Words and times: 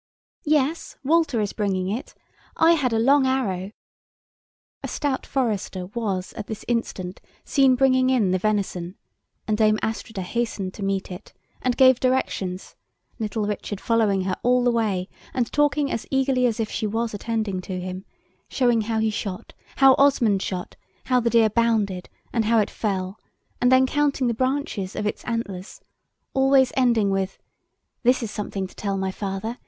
"Yes, 0.47 0.95
Walter 1.03 1.39
is 1.41 1.53
bringing 1.53 1.87
it. 1.87 2.15
I 2.57 2.71
had 2.71 2.91
a 2.91 2.97
long 2.97 3.27
arrow" 3.27 3.69
[Picture: 4.81 4.81
Richard 4.81 4.81
with 4.81 4.81
Dame 4.81 4.81
Estrida] 4.81 4.81
A 4.81 4.87
stout 5.13 5.25
forester 5.27 5.85
was 5.93 6.33
at 6.33 6.47
this 6.47 6.65
instant 6.67 7.21
seen 7.45 7.75
bringing 7.75 8.09
in 8.09 8.31
the 8.31 8.39
venison, 8.39 8.95
and 9.47 9.59
Dame 9.59 9.77
Astrida 9.83 10.23
hastened 10.23 10.73
to 10.73 10.83
meet 10.83 11.11
it, 11.11 11.33
and 11.61 11.77
gave 11.77 11.99
directions, 11.99 12.73
little 13.19 13.45
Richard 13.45 13.79
following 13.79 14.21
her 14.21 14.35
all 14.41 14.63
the 14.63 14.71
way, 14.71 15.07
and 15.35 15.51
talking 15.51 15.91
as 15.91 16.07
eagerly 16.09 16.47
as 16.47 16.59
if 16.59 16.71
she 16.71 16.87
was 16.87 17.13
attending 17.13 17.61
to 17.61 17.79
him, 17.79 18.03
showing 18.49 18.81
how 18.81 18.97
he 18.97 19.11
shot, 19.11 19.53
how 19.75 19.93
Osmond 19.99 20.41
shot, 20.41 20.75
how 21.05 21.19
the 21.19 21.29
deer 21.29 21.51
bounded, 21.51 22.09
and 22.33 22.45
how 22.45 22.57
it 22.57 22.71
fell, 22.71 23.19
and 23.61 23.71
then 23.71 23.85
counting 23.85 24.25
the 24.25 24.33
branches 24.33 24.95
of 24.95 25.05
its 25.05 25.23
antlers, 25.25 25.79
always 26.33 26.73
ending 26.75 27.11
with, 27.11 27.37
"This 28.01 28.23
is 28.23 28.31
something 28.31 28.65
to 28.65 28.73
tell 28.73 28.97
my 28.97 29.11
father. 29.11 29.59